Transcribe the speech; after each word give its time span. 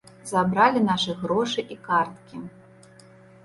Забралі 0.29 0.81
нашы 0.87 1.11
грошы 1.21 1.67
і 1.77 1.79
карткі. 1.87 2.45